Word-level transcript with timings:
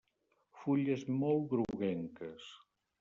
Fulles 0.61 1.03
molt 1.19 1.47
groguenques. 1.53 2.51